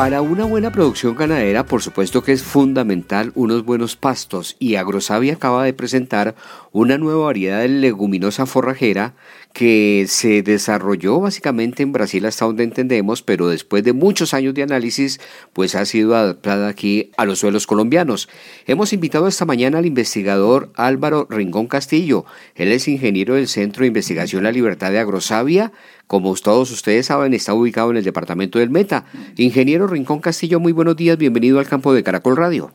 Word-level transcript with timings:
Para 0.00 0.22
una 0.22 0.46
buena 0.46 0.72
producción 0.72 1.14
ganadera, 1.14 1.66
por 1.66 1.82
supuesto 1.82 2.22
que 2.22 2.32
es 2.32 2.42
fundamental 2.42 3.32
unos 3.34 3.66
buenos 3.66 3.96
pastos 3.96 4.56
y 4.58 4.76
Agrosavia 4.76 5.34
acaba 5.34 5.62
de 5.62 5.74
presentar 5.74 6.36
una 6.72 6.96
nueva 6.96 7.26
variedad 7.26 7.58
de 7.58 7.68
leguminosa 7.68 8.46
forrajera 8.46 9.12
que 9.52 10.04
se 10.08 10.42
desarrolló 10.42 11.20
básicamente 11.20 11.82
en 11.82 11.92
Brasil 11.92 12.24
hasta 12.26 12.44
donde 12.44 12.64
entendemos, 12.64 13.22
pero 13.22 13.48
después 13.48 13.82
de 13.84 13.92
muchos 13.92 14.32
años 14.32 14.54
de 14.54 14.62
análisis, 14.62 15.20
pues 15.52 15.74
ha 15.74 15.84
sido 15.84 16.14
adaptada 16.14 16.68
aquí 16.68 17.10
a 17.16 17.24
los 17.24 17.40
suelos 17.40 17.66
colombianos. 17.66 18.28
Hemos 18.66 18.92
invitado 18.92 19.26
esta 19.26 19.44
mañana 19.44 19.78
al 19.78 19.86
investigador 19.86 20.70
Álvaro 20.76 21.26
Ringón 21.28 21.66
Castillo. 21.66 22.24
Él 22.54 22.70
es 22.72 22.86
ingeniero 22.88 23.34
del 23.34 23.48
Centro 23.48 23.82
de 23.82 23.88
Investigación 23.88 24.44
La 24.44 24.52
Libertad 24.52 24.92
de 24.92 25.00
Agrosavia. 25.00 25.72
Como 26.06 26.34
todos 26.34 26.70
ustedes 26.70 27.06
saben, 27.06 27.34
está 27.34 27.54
ubicado 27.54 27.90
en 27.90 27.96
el 27.96 28.04
departamento 28.04 28.58
del 28.58 28.70
Meta. 28.70 29.04
Ingeniero 29.36 29.86
Rincón 29.86 30.20
Castillo, 30.20 30.60
muy 30.60 30.72
buenos 30.72 30.96
días, 30.96 31.18
bienvenido 31.18 31.58
al 31.58 31.66
campo 31.66 31.92
de 31.92 32.02
Caracol 32.02 32.36
Radio. 32.36 32.70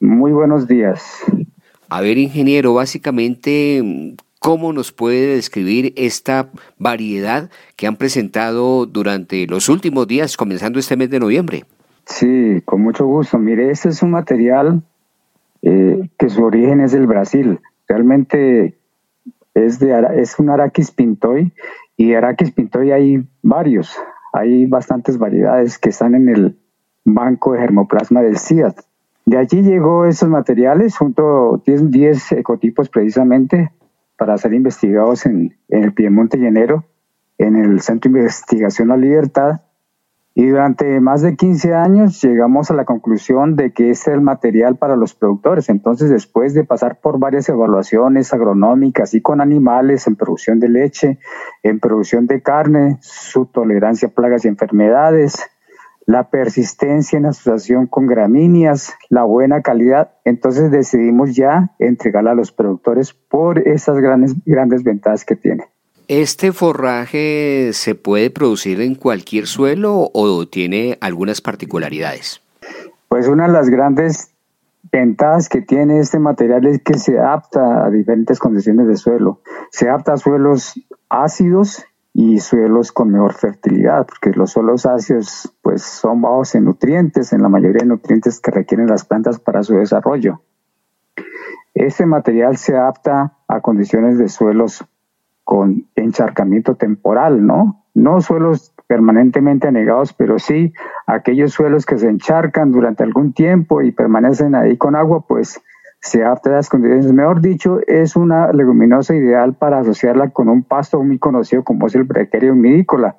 Muy 0.00 0.32
buenos 0.32 0.66
días. 0.66 1.22
A 1.88 2.00
ver, 2.00 2.18
ingeniero, 2.18 2.74
básicamente, 2.74 4.16
¿cómo 4.42 4.72
nos 4.72 4.92
puede 4.92 5.36
describir 5.36 5.94
esta 5.96 6.50
variedad 6.78 7.48
que 7.76 7.86
han 7.86 7.96
presentado 7.96 8.86
durante 8.86 9.46
los 9.46 9.68
últimos 9.68 10.06
días, 10.08 10.36
comenzando 10.36 10.78
este 10.78 10.96
mes 10.96 11.10
de 11.10 11.20
noviembre? 11.20 11.64
Sí, 12.06 12.60
con 12.64 12.82
mucho 12.82 13.06
gusto. 13.06 13.38
Mire, 13.38 13.70
este 13.70 13.90
es 13.90 14.02
un 14.02 14.10
material 14.10 14.82
eh, 15.62 16.08
que 16.18 16.28
su 16.28 16.42
origen 16.42 16.80
es 16.80 16.92
del 16.92 17.06
Brasil. 17.06 17.60
Realmente 17.86 18.76
es, 19.54 19.78
de, 19.78 19.94
es 20.16 20.38
un 20.38 20.50
Araquis 20.50 20.90
pintoy 20.90 21.52
y 21.96 22.14
Araquis 22.14 22.50
pintoy 22.50 22.90
hay 22.90 23.24
varios. 23.42 23.96
Hay 24.32 24.66
bastantes 24.66 25.18
variedades 25.18 25.78
que 25.78 25.90
están 25.90 26.14
en 26.16 26.28
el 26.28 26.58
banco 27.04 27.52
de 27.52 27.60
germoplasma 27.60 28.22
del 28.22 28.38
CIAT. 28.38 28.80
De 29.24 29.38
allí 29.38 29.62
llegó 29.62 30.04
esos 30.04 30.28
materiales 30.28 30.96
junto 30.96 31.54
a 31.54 31.60
10, 31.64 32.32
ecotipos 32.32 32.88
precisamente 32.88 33.70
para 34.22 34.38
ser 34.38 34.54
investigados 34.54 35.26
en, 35.26 35.58
el 35.68 35.94
Piemonte 35.94 36.38
Llanero, 36.38 36.84
en 37.38 37.56
el 37.56 37.80
Centro 37.80 38.08
de 38.08 38.20
Investigación 38.20 38.86
La 38.86 38.96
Libertad. 38.96 39.62
Y 40.32 40.46
durante 40.46 41.00
más 41.00 41.22
de 41.22 41.34
15 41.34 41.74
años 41.74 42.22
llegamos 42.22 42.70
a 42.70 42.74
la 42.74 42.84
conclusión 42.84 43.56
de 43.56 43.72
que 43.72 43.90
es 43.90 44.06
el 44.06 44.20
material 44.20 44.76
para 44.76 44.94
los 44.94 45.14
productores. 45.14 45.68
Entonces, 45.68 46.08
después 46.08 46.54
de 46.54 46.62
pasar 46.62 47.00
por 47.00 47.18
varias 47.18 47.48
evaluaciones 47.48 48.32
agronómicas 48.32 49.12
y 49.12 49.20
con 49.20 49.40
animales 49.40 50.06
en 50.06 50.14
producción 50.14 50.60
de 50.60 50.68
leche, 50.68 51.18
en 51.64 51.80
producción 51.80 52.28
de 52.28 52.42
carne, 52.42 52.98
su 53.00 53.46
tolerancia 53.46 54.06
a 54.06 54.12
plagas 54.12 54.44
y 54.44 54.48
enfermedades, 54.48 55.50
la 56.06 56.30
persistencia 56.30 57.16
en 57.16 57.26
asociación 57.26 57.86
con 57.86 58.06
gramíneas, 58.06 58.94
la 59.08 59.24
buena 59.24 59.62
calidad. 59.62 60.12
Entonces 60.24 60.70
decidimos 60.70 61.34
ya 61.34 61.72
entregarla 61.78 62.32
a 62.32 62.34
los 62.34 62.52
productores 62.52 63.12
por 63.12 63.66
esas 63.68 63.98
grandes, 63.98 64.34
grandes 64.44 64.82
ventajas 64.82 65.24
que 65.24 65.36
tiene. 65.36 65.64
¿Este 66.08 66.52
forraje 66.52 67.70
se 67.72 67.94
puede 67.94 68.30
producir 68.30 68.80
en 68.80 68.96
cualquier 68.96 69.46
suelo 69.46 70.10
o 70.12 70.46
tiene 70.46 70.98
algunas 71.00 71.40
particularidades? 71.40 72.42
Pues 73.08 73.28
una 73.28 73.46
de 73.46 73.52
las 73.52 73.70
grandes 73.70 74.32
ventajas 74.90 75.48
que 75.48 75.62
tiene 75.62 76.00
este 76.00 76.18
material 76.18 76.66
es 76.66 76.82
que 76.82 76.98
se 76.98 77.18
adapta 77.18 77.86
a 77.86 77.90
diferentes 77.90 78.38
condiciones 78.38 78.88
de 78.88 78.96
suelo. 78.96 79.40
Se 79.70 79.88
adapta 79.88 80.14
a 80.14 80.18
suelos 80.18 80.74
ácidos 81.08 81.84
y 82.14 82.40
suelos 82.40 82.92
con 82.92 83.10
mejor 83.10 83.32
fertilidad, 83.34 84.06
porque 84.06 84.36
los 84.36 84.52
suelos 84.52 84.84
ácidos 84.86 85.54
pues 85.62 85.82
son 85.82 86.20
bajos 86.20 86.54
en 86.54 86.64
nutrientes, 86.64 87.32
en 87.32 87.42
la 87.42 87.48
mayoría 87.48 87.80
de 87.80 87.86
nutrientes 87.86 88.40
que 88.40 88.50
requieren 88.50 88.86
las 88.86 89.04
plantas 89.04 89.38
para 89.38 89.62
su 89.62 89.74
desarrollo. 89.74 90.42
Este 91.74 92.04
material 92.04 92.58
se 92.58 92.76
adapta 92.76 93.38
a 93.48 93.60
condiciones 93.60 94.18
de 94.18 94.28
suelos 94.28 94.84
con 95.44 95.86
encharcamiento 95.96 96.76
temporal, 96.76 97.46
¿no? 97.46 97.84
No 97.94 98.20
suelos 98.20 98.74
permanentemente 98.86 99.68
anegados, 99.68 100.12
pero 100.12 100.38
sí 100.38 100.72
aquellos 101.06 101.52
suelos 101.52 101.86
que 101.86 101.98
se 101.98 102.08
encharcan 102.08 102.72
durante 102.72 103.04
algún 103.04 103.32
tiempo 103.32 103.80
y 103.80 103.90
permanecen 103.90 104.54
ahí 104.54 104.76
con 104.76 104.96
agua, 104.96 105.24
pues 105.26 105.62
se 106.02 106.24
adapta 106.24 106.50
a 106.50 106.54
las 106.54 106.68
condiciones. 106.68 107.12
Mejor 107.12 107.40
dicho, 107.40 107.78
es 107.86 108.16
una 108.16 108.52
leguminosa 108.52 109.14
ideal 109.14 109.54
para 109.54 109.78
asociarla 109.78 110.30
con 110.30 110.48
un 110.48 110.64
pasto 110.64 111.02
muy 111.02 111.18
conocido 111.18 111.62
como 111.62 111.86
es 111.86 111.94
el 111.94 112.02
brequerio 112.02 112.54
midícola, 112.56 113.16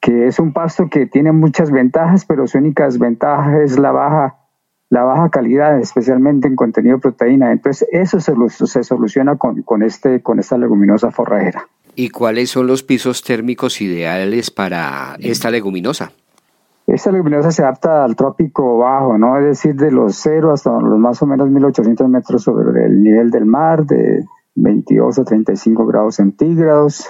que 0.00 0.26
es 0.26 0.40
un 0.40 0.52
pasto 0.52 0.88
que 0.90 1.06
tiene 1.06 1.30
muchas 1.30 1.70
ventajas, 1.70 2.24
pero 2.24 2.48
su 2.48 2.58
única 2.58 2.84
desventaja 2.84 3.62
es 3.62 3.78
la 3.78 3.92
baja, 3.92 4.38
la 4.88 5.04
baja 5.04 5.28
calidad, 5.28 5.78
especialmente 5.78 6.48
en 6.48 6.56
contenido 6.56 6.96
de 6.96 7.02
proteína. 7.02 7.52
Entonces, 7.52 7.88
eso 7.92 8.18
se, 8.18 8.34
se 8.66 8.82
soluciona 8.82 9.36
con, 9.36 9.62
con, 9.62 9.84
este, 9.84 10.20
con 10.20 10.40
esta 10.40 10.58
leguminosa 10.58 11.12
forrajera. 11.12 11.68
¿Y 11.94 12.08
cuáles 12.08 12.50
son 12.50 12.66
los 12.66 12.82
pisos 12.82 13.22
térmicos 13.22 13.80
ideales 13.80 14.50
para 14.50 15.16
esta 15.20 15.50
leguminosa? 15.50 16.10
Esta 16.92 17.12
leguminosa 17.12 17.52
se 17.52 17.62
adapta 17.62 18.02
al 18.04 18.16
trópico 18.16 18.78
bajo, 18.78 19.16
¿no? 19.16 19.38
Es 19.38 19.44
decir, 19.44 19.76
de 19.76 19.92
los 19.92 20.16
0 20.16 20.52
hasta 20.52 20.72
los 20.72 20.98
más 20.98 21.22
o 21.22 21.26
menos 21.26 21.48
1800 21.48 22.08
metros 22.08 22.42
sobre 22.42 22.84
el 22.84 23.00
nivel 23.00 23.30
del 23.30 23.46
mar, 23.46 23.86
de 23.86 24.24
22 24.56 25.20
a 25.20 25.24
35 25.24 25.86
grados 25.86 26.16
centígrados. 26.16 27.08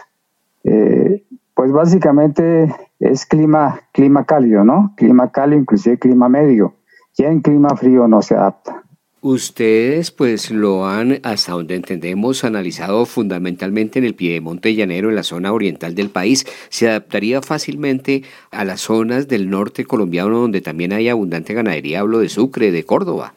Eh, 0.64 1.24
pues 1.54 1.72
básicamente 1.72 2.74
es 2.98 3.24
clima, 3.24 3.80
clima 3.92 4.26
cálido, 4.26 4.64
¿no? 4.64 4.92
Clima 4.98 5.32
cálido, 5.32 5.62
inclusive 5.62 5.98
clima 5.98 6.28
medio. 6.28 6.74
Ya 7.16 7.28
en 7.28 7.40
clima 7.40 7.70
frío 7.70 8.06
no 8.06 8.20
se 8.20 8.34
adapta. 8.34 8.82
Ustedes 9.22 10.12
pues 10.12 10.50
lo 10.50 10.86
han, 10.86 11.18
hasta 11.24 11.52
donde 11.52 11.74
entendemos, 11.74 12.42
analizado 12.42 13.04
fundamentalmente 13.04 13.98
en 13.98 14.06
el 14.06 14.14
piedemonte 14.14 14.74
llanero, 14.74 15.10
en 15.10 15.14
la 15.14 15.24
zona 15.24 15.52
oriental 15.52 15.94
del 15.94 16.08
país. 16.08 16.46
¿Se 16.70 16.88
adaptaría 16.88 17.42
fácilmente 17.42 18.22
a 18.50 18.64
las 18.64 18.80
zonas 18.80 19.28
del 19.28 19.50
norte 19.50 19.84
colombiano 19.84 20.38
donde 20.38 20.62
también 20.62 20.94
hay 20.94 21.10
abundante 21.10 21.52
ganadería? 21.52 22.00
Hablo 22.00 22.20
de 22.20 22.30
Sucre, 22.30 22.72
de 22.72 22.84
Córdoba. 22.84 23.34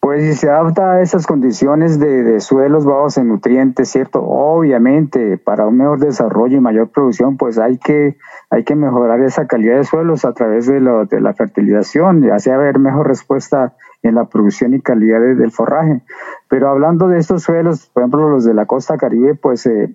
Pues 0.00 0.22
si 0.24 0.34
se 0.34 0.50
adapta 0.50 0.92
a 0.92 1.02
esas 1.02 1.26
condiciones 1.26 1.98
de, 1.98 2.38
suelos 2.40 2.84
bajos 2.84 3.16
en 3.16 3.28
nutrientes, 3.28 3.88
¿cierto? 3.88 4.22
Obviamente, 4.22 5.38
para 5.38 5.66
un 5.66 5.78
mejor 5.78 6.00
desarrollo 6.00 6.58
y 6.58 6.60
mayor 6.60 6.88
producción, 6.88 7.38
pues 7.38 7.58
hay 7.58 7.78
que, 7.78 8.18
hay 8.50 8.64
que 8.64 8.74
mejorar 8.74 9.20
esa 9.22 9.46
calidad 9.46 9.78
de 9.78 9.84
suelos 9.84 10.26
a 10.26 10.34
través 10.34 10.66
de, 10.66 10.80
de 10.80 11.20
la 11.22 11.32
fertilización 11.32 12.24
y 12.24 12.28
así 12.28 12.50
haber 12.50 12.78
mejor 12.78 13.08
respuesta 13.08 13.74
en 14.02 14.14
la 14.14 14.26
producción 14.26 14.74
y 14.74 14.80
calidad 14.80 15.20
del 15.20 15.50
forraje. 15.50 16.02
Pero 16.48 16.68
hablando 16.68 17.08
de 17.08 17.18
estos 17.18 17.42
suelos, 17.42 17.90
por 17.92 18.02
ejemplo, 18.02 18.28
los 18.28 18.44
de 18.44 18.54
la 18.54 18.66
costa 18.66 18.96
caribe, 18.96 19.34
pues 19.34 19.66
eh, 19.66 19.94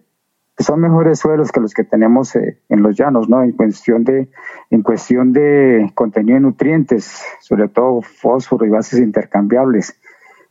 son 0.57 0.81
mejores 0.81 1.19
suelos 1.19 1.51
que 1.51 1.59
los 1.59 1.73
que 1.73 1.83
tenemos 1.83 2.35
eh, 2.35 2.59
en 2.69 2.83
los 2.83 2.95
llanos, 2.95 3.29
¿no? 3.29 3.43
En 3.43 3.53
cuestión 3.53 4.03
de, 4.03 4.29
en 4.69 4.81
cuestión 4.81 5.33
de 5.33 5.91
contenido 5.95 6.35
de 6.35 6.41
nutrientes, 6.41 7.23
sobre 7.39 7.69
todo 7.69 8.01
fósforo 8.01 8.65
y 8.65 8.69
bases 8.69 8.99
intercambiables. 8.99 9.99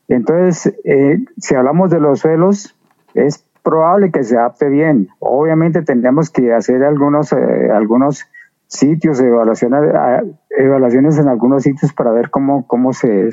Entonces, 0.08 0.74
eh, 0.84 1.18
si 1.38 1.54
hablamos 1.54 1.90
de 1.90 2.00
los 2.00 2.20
suelos, 2.20 2.76
es 3.14 3.46
probable 3.62 4.10
que 4.10 4.24
se 4.24 4.36
adapte 4.36 4.68
bien. 4.68 5.08
Obviamente 5.20 5.82
tendríamos 5.82 6.30
que 6.30 6.52
hacer 6.52 6.82
algunos, 6.82 7.32
algunos 7.32 8.26
sitios, 8.72 9.20
evaluaciones, 9.20 9.80
evaluaciones 10.48 11.18
en 11.18 11.28
algunos 11.28 11.62
sitios 11.62 11.92
para 11.92 12.10
ver 12.10 12.30
cómo, 12.30 12.66
cómo 12.66 12.92
se, 12.92 13.30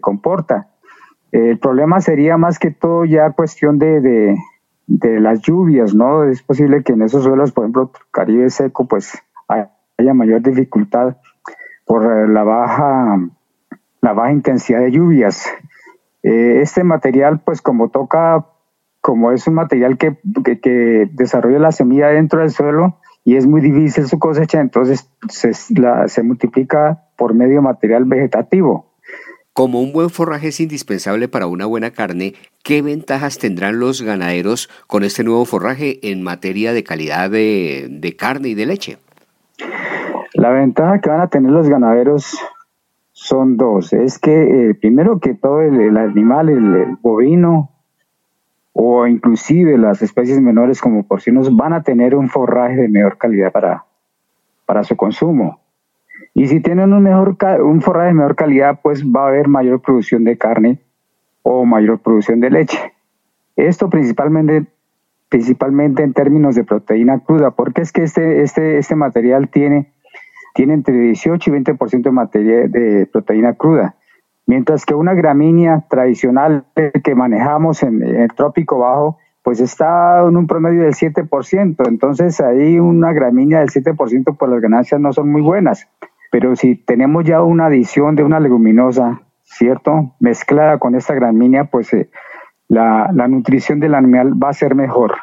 comporta. 0.00 0.68
El 1.30 1.58
problema 1.58 2.00
sería 2.02 2.36
más 2.36 2.58
que 2.58 2.70
todo 2.70 3.06
ya 3.06 3.30
cuestión 3.30 3.78
de, 3.78 4.36
de, 4.86 5.20
las 5.20 5.40
lluvias, 5.40 5.94
¿no? 5.94 6.24
Es 6.24 6.42
posible 6.42 6.82
que 6.82 6.92
en 6.92 7.02
esos 7.02 7.24
suelos, 7.24 7.52
por 7.52 7.64
ejemplo, 7.64 7.90
Caribe 8.10 8.50
seco, 8.50 8.86
pues 8.86 9.18
haya 9.48 10.14
mayor 10.14 10.42
dificultad 10.42 11.16
por 11.86 12.28
la 12.28 12.44
baja, 12.44 13.18
la 14.02 14.12
baja 14.12 14.32
intensidad 14.32 14.80
de 14.80 14.90
lluvias. 14.90 15.46
Eh, 16.22 16.60
este 16.60 16.84
material, 16.84 17.40
pues 17.42 17.62
como 17.62 17.88
toca, 17.88 18.46
como 19.00 19.32
es 19.32 19.46
un 19.46 19.54
material 19.54 19.96
que, 19.96 20.18
que, 20.60 21.08
desarrolla 21.12 21.58
la 21.58 21.72
semilla 21.72 22.08
dentro 22.08 22.40
del 22.40 22.50
suelo 22.50 22.98
y 23.24 23.36
es 23.36 23.46
muy 23.46 23.60
difícil 23.60 24.06
su 24.06 24.18
cosecha, 24.18 24.60
entonces 24.60 25.08
se, 25.28 25.54
se 25.54 26.22
multiplica 26.22 27.04
por 27.16 27.34
medio 27.34 27.62
material 27.62 28.04
vegetativo. 28.04 28.92
Como 29.54 29.82
un 29.82 29.92
buen 29.92 30.08
forraje 30.08 30.48
es 30.48 30.60
indispensable 30.60 31.28
para 31.28 31.46
una 31.46 31.66
buena 31.66 31.90
carne, 31.90 32.32
¿qué 32.64 32.80
ventajas 32.80 33.38
tendrán 33.38 33.80
los 33.80 34.00
ganaderos 34.00 34.70
con 34.86 35.04
este 35.04 35.24
nuevo 35.24 35.44
forraje 35.44 36.10
en 36.10 36.22
materia 36.22 36.72
de 36.72 36.82
calidad 36.82 37.28
de, 37.30 38.16
carne 38.18 38.48
y 38.48 38.54
de 38.54 38.64
leche? 38.64 38.98
La 40.32 40.50
ventaja 40.52 41.02
que 41.02 41.10
van 41.10 41.20
a 41.20 41.28
tener 41.28 41.50
los 41.50 41.68
ganaderos 41.68 42.34
son 43.12 43.58
dos. 43.58 43.92
Es 43.92 44.18
que 44.18 44.70
eh, 44.70 44.74
primero 44.74 45.20
que 45.20 45.34
todo 45.34 45.60
el, 45.60 45.98
animal, 45.98 46.48
el, 46.48 46.96
bovino 47.02 47.71
o 48.72 49.06
inclusive 49.06 49.76
las 49.76 50.02
especies 50.02 50.40
menores 50.40 50.80
como 50.80 51.06
porcinos 51.06 51.54
van 51.54 51.72
a 51.72 51.82
tener 51.82 52.14
un 52.14 52.28
forraje 52.28 52.76
de 52.76 52.88
mejor 52.88 53.18
calidad 53.18 53.52
para, 53.52 53.84
para 54.66 54.84
su 54.84 54.96
consumo. 54.96 55.60
Y 56.34 56.48
si 56.48 56.60
tienen 56.60 56.92
un, 56.92 57.02
mejor, 57.02 57.36
un 57.62 57.82
forraje 57.82 58.08
de 58.08 58.14
mejor 58.14 58.36
calidad, 58.36 58.80
pues 58.82 59.04
va 59.04 59.24
a 59.24 59.28
haber 59.28 59.48
mayor 59.48 59.80
producción 59.80 60.24
de 60.24 60.38
carne 60.38 60.78
o 61.42 61.64
mayor 61.64 62.00
producción 62.00 62.40
de 62.40 62.50
leche. 62.50 62.78
Esto 63.56 63.90
principalmente, 63.90 64.64
principalmente 65.28 66.02
en 66.02 66.14
términos 66.14 66.54
de 66.54 66.64
proteína 66.64 67.20
cruda, 67.20 67.50
porque 67.50 67.82
es 67.82 67.92
que 67.92 68.02
este, 68.02 68.42
este, 68.42 68.78
este 68.78 68.94
material 68.94 69.48
tiene 69.48 69.92
tiene 70.54 70.74
entre 70.74 70.94
18 70.94 71.50
y 71.50 71.52
20% 71.54 72.02
de 72.02 72.10
materia 72.10 72.68
de 72.68 73.06
proteína 73.06 73.54
cruda, 73.54 73.96
mientras 74.46 74.84
que 74.84 74.94
una 74.94 75.14
gramínea 75.14 75.84
tradicional 75.88 76.64
que 76.74 77.14
manejamos 77.14 77.82
en, 77.82 78.02
el 78.02 78.28
trópico 78.34 78.78
bajo, 78.78 79.18
pues 79.42 79.60
está 79.60 80.20
en 80.20 80.36
un 80.36 80.46
promedio 80.46 80.82
del 80.82 80.94
7%, 80.94 81.88
entonces 81.88 82.40
ahí 82.40 82.78
una 82.78 83.12
gramínea 83.12 83.60
del 83.60 83.70
7% 83.70 84.36
pues 84.38 84.50
las 84.50 84.60
ganancias 84.60 85.00
no 85.00 85.12
son 85.12 85.30
muy 85.30 85.42
buenas, 85.42 85.88
pero 86.30 86.54
si 86.56 86.76
tenemos 86.76 87.24
ya 87.24 87.42
una 87.42 87.66
adición 87.66 88.14
de 88.14 88.24
una 88.24 88.40
leguminosa, 88.40 89.22
¿cierto? 89.42 90.14
Mezclada 90.20 90.78
con 90.78 90.94
esta 90.94 91.14
gramínea, 91.14 91.64
pues 91.64 91.92
eh, 91.92 92.08
la, 92.68 93.10
la 93.12 93.28
nutrición 93.28 93.80
del 93.80 93.94
animal 93.94 94.40
va 94.42 94.50
a 94.50 94.54
ser 94.54 94.74
mejor. 94.74 95.14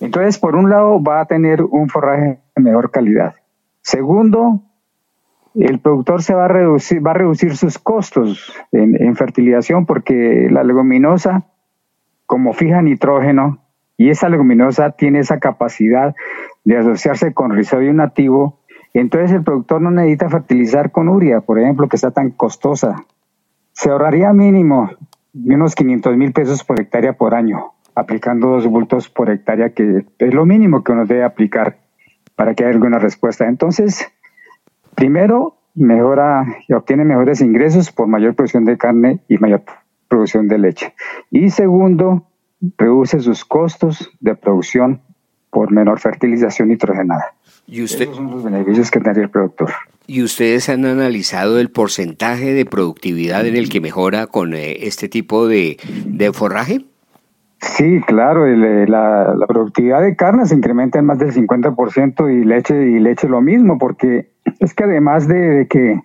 Entonces, 0.00 0.38
por 0.38 0.56
un 0.56 0.68
lado, 0.68 1.02
va 1.02 1.20
a 1.20 1.26
tener 1.26 1.62
un 1.62 1.88
forraje 1.88 2.40
de 2.54 2.62
mejor 2.62 2.90
calidad. 2.90 3.36
Segundo, 3.80 4.60
el 5.54 5.78
productor 5.78 6.22
se 6.22 6.34
va 6.34 6.46
a 6.46 6.48
reducir, 6.48 7.06
va 7.06 7.12
a 7.12 7.14
reducir 7.14 7.56
sus 7.56 7.78
costos 7.78 8.52
en, 8.72 9.14
fertilización 9.16 9.86
porque 9.86 10.48
la 10.50 10.64
leguminosa, 10.64 11.44
como 12.26 12.52
fija 12.52 12.82
nitrógeno, 12.82 13.60
y 13.96 14.10
esa 14.10 14.28
leguminosa 14.28 14.90
tiene 14.90 15.20
esa 15.20 15.38
capacidad 15.38 16.14
de 16.64 16.76
asociarse 16.76 17.32
con 17.32 17.52
rizodio 17.52 17.92
nativo, 17.92 18.58
entonces 18.92 19.32
el 19.32 19.44
productor 19.44 19.80
no 19.80 19.90
necesita 19.90 20.28
fertilizar 20.28 20.90
con 20.90 21.08
uria, 21.08 21.40
por 21.40 21.60
ejemplo, 21.60 21.88
que 21.88 21.96
está 21.96 22.10
tan 22.10 22.30
costosa. 22.30 23.04
Se 23.72 23.90
ahorraría 23.90 24.32
mínimo 24.32 24.90
unos 25.34 25.74
500 25.74 26.16
mil 26.16 26.32
pesos 26.32 26.64
por 26.64 26.80
hectárea 26.80 27.12
por 27.12 27.34
año, 27.34 27.72
aplicando 27.94 28.48
dos 28.48 28.66
bultos 28.66 29.08
por 29.08 29.30
hectárea, 29.30 29.70
que 29.70 30.04
es 30.18 30.34
lo 30.34 30.46
mínimo 30.46 30.82
que 30.82 30.92
uno 30.92 31.06
debe 31.06 31.24
aplicar 31.24 31.78
para 32.36 32.54
que 32.54 32.64
haya 32.64 32.74
alguna 32.74 32.98
respuesta. 32.98 33.46
Entonces, 33.46 34.12
primero, 34.94 35.56
mejora 35.74 36.46
y 36.68 36.72
obtiene 36.72 37.04
mejores 37.04 37.40
ingresos 37.40 37.90
por 37.90 38.06
mayor 38.06 38.34
producción 38.34 38.64
de 38.64 38.78
carne 38.78 39.20
y 39.28 39.38
mayor 39.38 39.62
producción 40.08 40.48
de 40.48 40.58
leche. 40.58 40.94
Y 41.30 41.50
segundo, 41.50 42.26
reduce 42.78 43.20
sus 43.20 43.44
costos 43.44 44.10
de 44.20 44.34
producción 44.34 45.00
por 45.50 45.70
menor 45.70 46.00
fertilización 46.00 46.68
nitrogenada. 46.68 47.34
¿Y 47.66 47.82
usted, 47.82 48.02
Esos 48.02 48.16
son 48.16 48.30
los 48.30 48.44
beneficios 48.44 48.90
que 48.90 49.00
tendría 49.00 49.24
el 49.24 49.30
productor. 49.30 49.70
¿Y 50.06 50.22
ustedes 50.22 50.68
han 50.68 50.84
analizado 50.84 51.58
el 51.58 51.70
porcentaje 51.70 52.52
de 52.52 52.66
productividad 52.66 53.46
en 53.46 53.56
el 53.56 53.68
que 53.70 53.80
mejora 53.80 54.26
con 54.26 54.54
eh, 54.54 54.86
este 54.86 55.08
tipo 55.08 55.48
de, 55.48 55.78
de 56.06 56.32
forraje? 56.32 56.84
Sí, 57.60 58.00
claro, 58.06 58.46
eh, 58.46 58.86
la, 58.86 59.34
productividad 59.48 60.02
de 60.02 60.14
carne 60.16 60.44
se 60.44 60.54
incrementa 60.54 60.98
en 60.98 61.06
más 61.06 61.18
del 61.18 61.32
50% 61.32 62.30
y 62.30 62.44
leche 62.44 62.90
y 62.90 62.98
leche 63.00 63.28
lo 63.28 63.40
mismo, 63.40 63.78
porque 63.78 64.30
es 64.60 64.74
que 64.74 64.84
además 64.84 65.28
de, 65.28 65.66
que, 65.68 66.00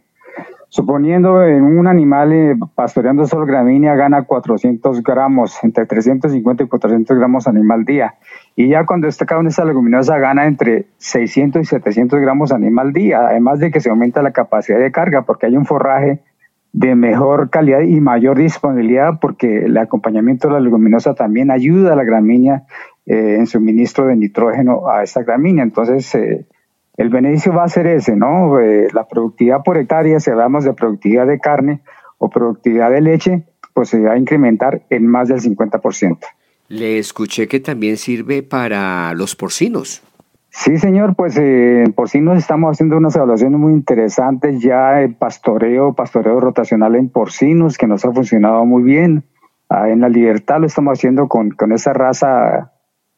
suponiendo 0.69 1.44
en 1.44 1.63
un 1.63 1.88
animal 1.88 2.34
eh, 2.34 2.56
pastoreando 2.75 3.25
solo 3.25 3.46
gramínea 3.46 3.96
gana 3.96 4.24
400 4.24 5.04
gramos, 5.04 5.63
entre 5.63 5.86
350 5.86 6.63
y 6.63 6.68
400 6.68 7.18
gramos 7.18 7.48
animal 7.48 7.86
día, 7.86 8.16
y 8.56 8.69
ya 8.69 8.86
cuando 8.86 9.07
está 9.07 9.25
cada 9.25 9.42
una 9.42 9.50
esa 9.50 9.66
leguminosa 9.66 10.18
gana 10.18 10.46
entre 10.46 10.88
600 10.98 11.62
y 11.62 11.66
700 11.66 12.19
gramos 12.19 12.51
animal 12.51 12.94
día, 12.94 13.28
además 13.28 13.60
de 13.60 13.72
que 13.72 13.80
se 13.80 13.90
aumenta 13.90 14.22
la 14.22 14.31
capacidad 14.31 14.80
de 14.80 14.92
carga, 14.92 15.24
porque 15.24 15.48
hay 15.48 15.57
un 15.57 15.66
forraje 15.66 16.22
de 16.72 16.96
mejor 16.96 17.50
calidad 17.50 17.81
y 17.81 18.00
mayor 18.00 18.38
disponibilidad 18.38 19.19
porque 19.19 19.66
el 19.66 19.78
acompañamiento 19.78 20.48
de 20.48 20.54
la 20.54 20.60
leguminosa 20.60 21.16
también 21.16 21.50
ayuda 21.50 21.94
a 21.94 21.96
la 21.96 22.04
gramínea 22.04 22.63
eh, 23.06 23.38
en 23.40 23.48
suministro 23.48 24.06
de 24.06 24.16
nitrógeno 24.16 24.88
a 24.88 25.01
esta 25.01 25.24
gramínea. 25.24 25.63
Entonces, 25.63 26.13
eh, 26.13 26.46
el 27.00 27.07
beneficio 27.07 27.54
va 27.54 27.63
a 27.63 27.69
ser 27.69 27.88
ese, 27.88 28.13
¿no? 28.18 28.60
Eh, 28.60 28.90
la 28.94 29.07
productividad 29.07 29.63
por 29.63 29.78
hectárea, 29.78 30.19
si 30.19 30.31
hablamos 30.31 30.66
de 30.66 30.74
productividad 30.74 31.25
de 31.28 31.40
carne 31.40 31.80
o 32.18 32.30
productividad 32.30 32.92
de 32.92 33.00
leche, 33.00 33.44
pues 33.74 33.88
se 33.88 34.01
va 34.01 34.12
a 34.12 34.18
incrementar 34.18 34.81
en 34.90 35.07
más 35.07 35.30
del 35.30 35.40
50%. 35.40 36.18
Le 36.68 37.00
escuché 37.00 37.48
que 37.48 37.62
también 37.62 37.96
sirve 37.96 38.44
para 38.44 39.13
los 39.13 39.38
porcinos. 39.38 40.04
Sí, 40.50 40.78
señor, 40.78 41.16
pues 41.16 41.38
eh, 41.38 41.84
en 41.86 41.94
porcinos 41.94 42.38
estamos 42.38 42.72
haciendo 42.72 42.98
unas 42.98 43.15
evaluaciones 43.15 43.58
muy 43.58 43.72
interesantes 43.72 44.62
ya 44.62 45.01
el 45.01 45.15
pastoreo, 45.15 45.94
pastoreo 45.94 46.41
rotacional 46.41 46.96
en 46.96 47.08
porcinos 47.08 47.77
que 47.77 47.88
nos 47.88 48.03
ha 48.03 48.12
funcionado 48.12 48.65
muy 48.65 48.84
bien. 48.84 49.24
Ah, 49.70 49.89
en 49.89 50.01
la 50.01 50.10
libertad 50.10 50.60
lo 50.60 50.65
estamos 50.68 51.00
haciendo 51.00 51.29
con, 51.29 51.51
con 51.51 51.72
esa 51.72 51.94
raza 51.94 52.74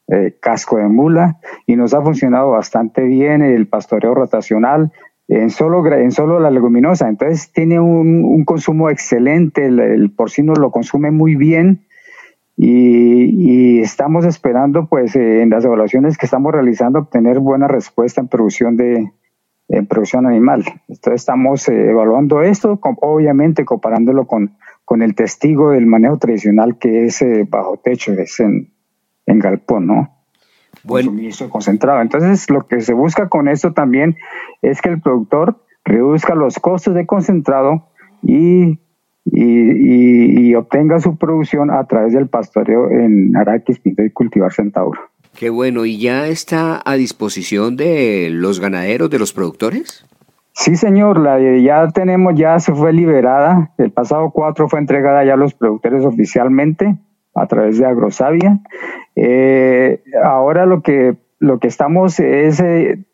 eh, 0.08 0.36
casco 0.40 0.78
de 0.78 0.88
mula 0.88 1.38
y 1.66 1.76
nos 1.76 1.94
ha 1.94 2.02
funcionado 2.02 2.50
bastante 2.50 3.02
bien 3.02 3.42
el 3.42 3.66
pastoreo 3.66 4.14
rotacional 4.14 4.92
en 5.28 5.50
solo, 5.50 5.86
en 5.86 6.10
solo 6.12 6.40
la 6.40 6.50
leguminosa. 6.50 7.08
Entonces 7.08 7.52
tiene 7.52 7.80
un, 7.80 8.44
consumo 8.44 8.90
excelente, 8.90 9.66
el 9.66 10.10
porcino 10.10 10.54
lo 10.54 10.70
consume 10.70 11.10
muy 11.10 11.36
bien 11.36 11.86
y, 12.56 13.80
estamos 13.80 14.24
esperando, 14.24 14.86
pues, 14.86 15.16
eh, 15.16 15.42
en 15.42 15.50
las 15.50 15.64
evaluaciones 15.64 16.16
que 16.16 16.26
estamos 16.26 16.52
realizando, 16.52 17.00
obtener 17.00 17.40
buena 17.40 17.66
respuesta 17.66 18.20
en 18.20 18.28
producción 18.28 18.76
de 18.76 19.10
en 19.68 19.86
producción 19.86 20.26
animal. 20.26 20.64
Entonces 20.86 21.22
estamos 21.22 21.66
eh, 21.68 21.90
evaluando 21.90 22.42
esto, 22.42 22.78
obviamente 23.00 23.64
comparándolo 23.64 24.26
con, 24.26 24.56
con 24.84 25.00
el 25.00 25.14
testigo 25.14 25.70
del 25.70 25.86
manejo 25.86 26.18
tradicional 26.18 26.78
que 26.78 27.06
es 27.06 27.22
eh, 27.22 27.46
bajo 27.48 27.78
techo, 27.78 28.12
es 28.12 28.38
en, 28.40 28.71
en 29.26 29.38
galpón, 29.38 29.86
¿no? 29.86 30.16
Bueno. 30.84 31.10
Suministro 31.10 31.48
concentrado. 31.48 32.00
Entonces, 32.00 32.50
lo 32.50 32.66
que 32.66 32.80
se 32.80 32.94
busca 32.94 33.28
con 33.28 33.48
esto 33.48 33.72
también 33.72 34.16
es 34.62 34.80
que 34.80 34.88
el 34.88 35.00
productor 35.00 35.64
reduzca 35.84 36.34
los 36.34 36.58
costos 36.58 36.94
de 36.94 37.06
concentrado 37.06 37.88
y 38.22 38.78
y, 39.24 40.54
obtenga 40.54 41.00
su 41.00 41.16
producción 41.16 41.70
a 41.70 41.84
través 41.84 42.12
del 42.12 42.28
pastoreo 42.28 42.90
en 42.90 43.36
Araquis, 43.36 43.78
Pinto 43.78 44.02
y 44.02 44.10
Cultivar 44.10 44.52
Centauro. 44.52 45.00
Qué 45.34 45.48
bueno, 45.50 45.84
¿y 45.86 45.98
ya 45.98 46.26
está 46.26 46.82
a 46.84 46.94
disposición 46.94 47.76
de 47.76 48.28
los 48.30 48.60
ganaderos, 48.60 49.08
de 49.08 49.18
los 49.18 49.32
productores? 49.32 50.04
Sí, 50.52 50.76
señor, 50.76 51.18
la, 51.18 51.38
ya 51.58 51.88
tenemos, 51.88 52.34
ya 52.36 52.58
se 52.58 52.74
fue 52.74 52.92
liberada. 52.92 53.72
El 53.78 53.90
pasado 53.90 54.30
4 54.30 54.68
fue 54.68 54.78
entregada 54.78 55.24
ya 55.24 55.34
a 55.34 55.38
los 55.38 55.54
productores 55.54 56.04
oficialmente 56.04 56.98
a 57.34 57.46
través 57.46 57.78
de 57.78 57.86
Agrosavia. 57.86 58.60
Eh, 59.16 60.02
ahora 60.22 60.66
lo 60.66 60.82
que, 60.82 61.16
lo 61.38 61.58
que 61.58 61.68
estamos 61.68 62.20
es 62.20 62.60
eh, 62.60 63.04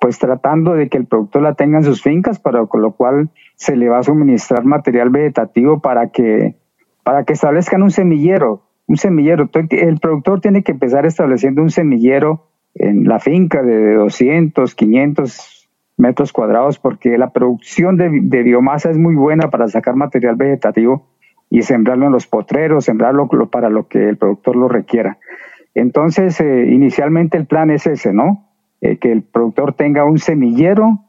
pues 0.00 0.18
tratando 0.18 0.74
de 0.74 0.88
que 0.88 0.96
el 0.96 1.06
productor 1.06 1.42
la 1.42 1.54
tenga 1.54 1.78
en 1.78 1.84
sus 1.84 2.02
fincas, 2.02 2.38
para 2.40 2.64
con 2.66 2.82
lo 2.82 2.92
cual 2.92 3.30
se 3.54 3.76
le 3.76 3.88
va 3.88 3.98
a 3.98 4.02
suministrar 4.02 4.64
material 4.64 5.10
vegetativo 5.10 5.80
para 5.80 6.08
que, 6.08 6.56
para 7.04 7.24
que 7.24 7.34
establezcan 7.34 7.82
un 7.82 7.90
semillero, 7.90 8.62
un 8.86 8.96
semillero. 8.96 9.48
El 9.70 10.00
productor 10.00 10.40
tiene 10.40 10.62
que 10.62 10.72
empezar 10.72 11.04
estableciendo 11.04 11.62
un 11.62 11.70
semillero 11.70 12.46
en 12.74 13.04
la 13.04 13.18
finca 13.18 13.62
de 13.62 13.94
200, 13.94 14.74
500 14.74 15.68
metros 15.96 16.32
cuadrados, 16.32 16.78
porque 16.78 17.18
la 17.18 17.30
producción 17.30 17.96
de, 17.96 18.42
biomasa 18.42 18.90
es 18.90 18.96
muy 18.96 19.14
buena 19.14 19.50
para 19.50 19.68
sacar 19.68 19.96
material 19.96 20.36
vegetativo 20.36 21.06
y 21.50 21.62
sembrarlo 21.62 22.06
en 22.06 22.12
los 22.12 22.26
potreros, 22.26 22.84
sembrarlo 22.84 23.28
para 23.50 23.68
lo 23.68 23.88
que 23.88 24.08
el 24.08 24.16
productor 24.16 24.56
lo 24.56 24.68
requiera. 24.68 25.18
Entonces, 25.74 26.40
eh, 26.40 26.66
inicialmente 26.70 27.36
el 27.36 27.46
plan 27.46 27.70
es 27.70 27.86
ese, 27.86 28.12
¿no? 28.12 28.48
Eh, 28.80 28.96
que 28.96 29.12
el 29.12 29.22
productor 29.22 29.74
tenga 29.74 30.04
un 30.04 30.18
semillero 30.18 31.04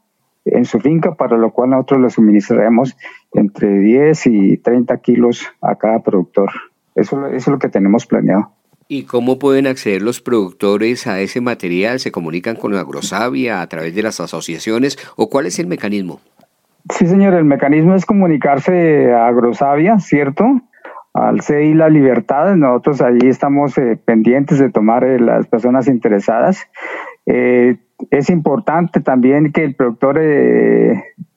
en 0.46 0.66
su 0.66 0.80
finca, 0.80 1.16
para 1.16 1.38
lo 1.38 1.52
cual 1.52 1.70
nosotros 1.70 2.02
le 2.02 2.10
suministraremos 2.10 2.98
entre 3.34 3.80
10 3.80 4.28
y 4.28 4.58
30 4.58 4.98
kilos 4.98 5.48
a 5.62 5.76
cada 5.76 6.02
productor. 6.02 6.50
Eso, 6.96 7.28
eso 7.28 7.36
es 7.36 7.48
lo 7.48 7.60
que 7.60 7.70
tenemos 7.70 8.06
planeado. 8.06 8.52
¿Y 8.88 9.04
cómo 9.04 9.40
pueden 9.40 9.68
acceder 9.68 10.02
los 10.02 10.20
productores 10.20 11.08
a 11.08 11.22
ese 11.22 11.40
material? 11.40 12.00
¿Se 12.00 12.12
comunican 12.12 12.58
con 12.58 12.74
Agrosavia 12.74 13.62
a 13.62 13.68
través 13.68 13.96
de 13.96 14.04
las 14.04 14.20
asociaciones 14.20 14.98
o 15.16 15.30
cuál 15.30 15.46
es 15.46 15.60
el 15.60 15.68
mecanismo? 15.68 16.20
Sí, 16.90 17.08
señor, 17.08 17.34
el 17.34 17.46
mecanismo 17.46 17.96
es 17.96 18.06
comunicarse 18.06 19.14
a 19.14 19.28
Agrosavia, 19.28 20.00
¿cierto? 20.00 20.46
Al 21.14 21.42
CI 21.42 21.74
La 21.74 21.90
Libertad, 21.90 22.56
nosotros 22.56 23.02
allí 23.02 23.28
estamos 23.28 23.78
eh, 23.78 24.00
pendientes 24.04 24.60
de 24.60 24.70
tomar 24.70 25.04
eh, 25.04 25.20
las 25.20 25.46
personas 25.48 25.88
interesadas. 25.88 26.68
Eh, 27.26 27.78
es 28.10 28.30
importante 28.30 29.02
también 29.02 29.52
que 29.52 29.64
el 29.64 29.76
productor 29.76 30.20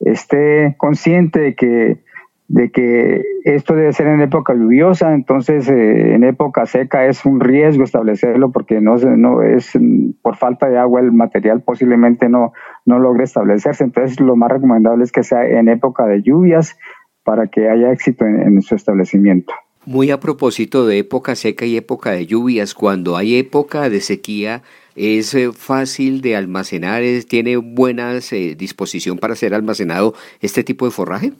esté 0.00 0.76
consciente 0.78 1.40
de 1.40 1.54
que 1.54 2.04
de 2.48 2.70
que 2.70 3.22
esto 3.44 3.74
debe 3.74 3.92
ser 3.92 4.06
en 4.08 4.20
época 4.20 4.54
lluviosa, 4.54 5.14
entonces 5.14 5.68
eh, 5.68 6.14
en 6.14 6.24
época 6.24 6.66
seca 6.66 7.06
es 7.06 7.24
un 7.24 7.40
riesgo 7.40 7.84
establecerlo 7.84 8.52
porque 8.52 8.80
no, 8.80 8.96
no 8.96 9.42
es 9.42 9.72
por 10.20 10.36
falta 10.36 10.68
de 10.68 10.78
agua 10.78 11.00
el 11.00 11.12
material 11.12 11.62
posiblemente 11.62 12.28
no, 12.28 12.52
no 12.84 12.98
logre 12.98 13.24
establecerse, 13.24 13.84
entonces 13.84 14.20
lo 14.20 14.36
más 14.36 14.50
recomendable 14.50 15.04
es 15.04 15.12
que 15.12 15.22
sea 15.22 15.46
en 15.46 15.68
época 15.68 16.06
de 16.06 16.22
lluvias 16.22 16.76
para 17.24 17.46
que 17.46 17.68
haya 17.70 17.90
éxito 17.90 18.26
en, 18.26 18.60
su 18.60 18.74
establecimiento. 18.74 19.54
Muy 19.86 20.10
a 20.10 20.20
propósito 20.20 20.86
de 20.86 20.98
época 20.98 21.34
seca 21.34 21.64
y 21.64 21.76
época 21.76 22.12
de 22.12 22.26
lluvias, 22.26 22.74
cuando 22.74 23.16
hay 23.16 23.36
época 23.36 23.88
de 23.88 24.00
sequía, 24.00 24.62
¿es 24.94 25.34
eh, 25.34 25.50
fácil 25.52 26.20
de 26.20 26.36
almacenar? 26.36 27.02
¿Tiene 27.28 27.56
buena 27.56 28.12
eh, 28.30 28.54
disposición 28.56 29.18
para 29.18 29.34
ser 29.34 29.54
almacenado 29.54 30.14
este 30.40 30.62
tipo 30.62 30.84
de 30.84 30.90
forraje? 30.90 31.32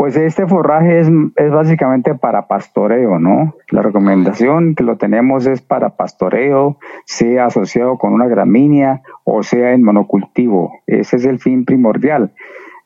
Pues 0.00 0.16
este 0.16 0.46
forraje 0.46 1.00
es, 1.00 1.10
es, 1.36 1.50
básicamente 1.50 2.14
para 2.14 2.48
pastoreo, 2.48 3.18
¿no? 3.18 3.54
La 3.68 3.82
recomendación 3.82 4.74
que 4.74 4.82
lo 4.82 4.96
tenemos 4.96 5.44
es 5.44 5.60
para 5.60 5.90
pastoreo, 5.90 6.78
sea 7.04 7.44
asociado 7.44 7.98
con 7.98 8.14
una 8.14 8.26
gramínea 8.26 9.02
o 9.24 9.42
sea 9.42 9.74
en 9.74 9.82
monocultivo. 9.82 10.72
Ese 10.86 11.16
es 11.16 11.26
el 11.26 11.38
fin 11.38 11.66
primordial. 11.66 12.32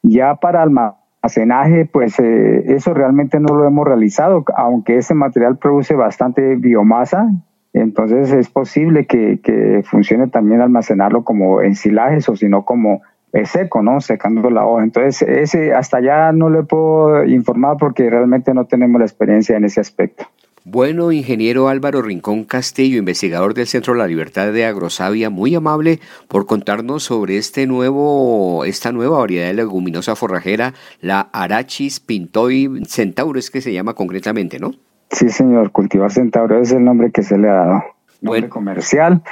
Ya 0.03 0.35
para 0.35 0.63
almacenaje, 0.65 1.85
pues 1.87 2.19
eh, 2.19 2.75
eso 2.75 2.93
realmente 2.95 3.39
no 3.39 3.55
lo 3.55 3.65
hemos 3.65 3.87
realizado, 3.87 4.45
aunque 4.57 4.97
ese 4.97 5.15
material 5.15 5.57
produce 5.59 5.95
bastante 5.95 6.57
biomasa, 6.57 7.31
entonces 7.75 8.33
es 8.33 8.51
posible 8.51 9.07
que, 9.07 9.39
que 9.41 9.85
funcione 9.85 10.27
también 10.27 10.63
almacenarlo 10.63 11.23
como 11.23 11.63
ensilajes 11.63 12.29
o 12.29 12.35
si 12.35 12.49
no 12.49 12.65
como 12.65 13.03
es 13.35 13.51
seco, 13.51 13.83
¿no? 13.83 14.01
Secando 14.01 14.49
la 14.49 14.65
hoja. 14.65 14.85
Entonces, 14.85 15.23
ese 15.29 15.75
hasta 15.75 15.99
allá 15.99 16.33
no 16.33 16.49
le 16.49 16.63
puedo 16.63 17.25
informar 17.25 17.77
porque 17.79 18.09
realmente 18.09 18.55
no 18.55 18.65
tenemos 18.65 19.01
la 19.01 19.05
experiencia 19.05 19.57
en 19.57 19.65
ese 19.65 19.81
aspecto. 19.81 20.25
Bueno, 20.67 21.13
ingeniero 21.13 21.69
Álvaro 21.69 22.01
Rincón 22.01 22.45
Castillo, 22.45 22.97
investigador 22.97 23.53
del 23.53 23.67
Centro 23.67 23.93
de 23.93 23.99
la 23.99 24.07
Libertad 24.07 24.51
de 24.51 24.65
Agrosavia, 24.65 25.29
muy 25.29 25.55
amable 25.55 26.01
por 26.27 26.47
contarnos 26.47 27.03
sobre 27.03 27.37
este 27.37 27.67
nuevo, 27.67 28.65
esta 28.65 28.91
nueva 28.91 29.19
variedad 29.19 29.49
de 29.49 29.55
leguminosa 29.55 30.17
forrajera, 30.17 30.73
la 31.03 31.29
Arachis 31.33 32.01
pintoi 32.01 32.83
centaurus, 32.87 33.51
que 33.51 33.61
se 33.61 33.75
llama 33.75 33.93
concretamente, 33.93 34.59
¿no? 34.59 34.73
Sí, 35.11 35.29
señor, 35.29 35.71
cultivar 35.71 36.11
centauro 36.11 36.59
es 36.59 36.73
el 36.73 36.83
nombre 36.83 37.11
que 37.11 37.23
se 37.23 37.37
le 37.37 37.51
ha 37.51 37.57
dado 37.57 37.83
nombre 38.23 38.49
comercial 38.49 39.23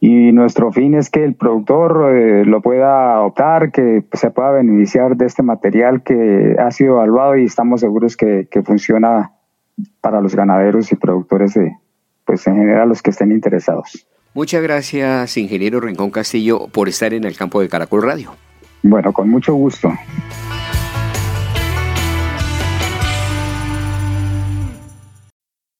y 0.00 0.32
nuestro 0.32 0.72
fin 0.72 0.94
es 0.94 1.10
que 1.10 1.22
el 1.22 1.34
productor 1.34 2.16
eh, 2.16 2.44
lo 2.46 2.62
pueda 2.62 3.20
optar, 3.20 3.70
que 3.70 4.02
se 4.14 4.30
pueda 4.30 4.50
beneficiar 4.52 5.16
de 5.16 5.26
este 5.26 5.42
material 5.42 6.02
que 6.02 6.56
ha 6.58 6.70
sido 6.70 6.94
evaluado 6.94 7.36
y 7.36 7.44
estamos 7.44 7.80
seguros 7.80 8.16
que, 8.16 8.48
que 8.50 8.62
funciona 8.62 9.32
para 10.00 10.22
los 10.22 10.34
ganaderos 10.34 10.90
y 10.90 10.96
productores 10.96 11.52
de, 11.52 11.76
pues 12.24 12.46
en 12.46 12.56
general 12.56 12.88
los 12.88 13.02
que 13.02 13.10
estén 13.10 13.30
interesados. 13.30 14.06
Muchas 14.32 14.62
gracias, 14.62 15.36
ingeniero 15.36 15.80
Rincón 15.80 16.10
Castillo, 16.10 16.68
por 16.68 16.88
estar 16.88 17.12
en 17.12 17.24
el 17.24 17.36
campo 17.36 17.60
de 17.60 17.68
Caracol 17.68 18.02
Radio. 18.02 18.32
Bueno, 18.82 19.12
con 19.12 19.28
mucho 19.28 19.54
gusto. 19.54 19.92